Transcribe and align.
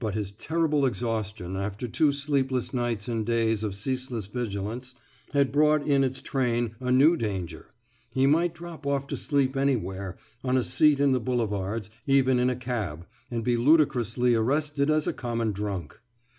But 0.03 0.15
his 0.15 0.31
terrible 0.31 0.87
exhaustion, 0.87 1.55
after 1.55 1.87
two 1.87 2.11
sleepless 2.11 2.73
nights 2.73 3.07
and 3.07 3.23
days 3.23 3.61
of 3.63 3.75
ceaseless 3.75 4.25
vigilance, 4.25 4.95
had 5.31 5.51
brought 5.51 5.85
in 5.85 6.03
its 6.03 6.21
train 6.21 6.75
a 6.79 6.91
new 6.91 7.15
danger: 7.15 7.67
he 8.09 8.25
might 8.25 8.55
drop 8.55 8.87
off 8.87 9.05
to 9.05 9.15
sleep 9.15 9.55
anywhere, 9.55 10.17
on 10.43 10.57
a 10.57 10.63
seat 10.63 10.99
in 10.99 11.11
the 11.11 11.19
boulevards, 11.19 11.91
even 12.07 12.39
in 12.39 12.49
a 12.49 12.55
cab, 12.55 13.05
and 13.29 13.43
be 13.43 13.57
ludicrously 13.57 14.33
arrested 14.33 14.89
as 14.89 15.05
a 15.05 15.13
common 15.13 15.51
drunk. 15.51 15.99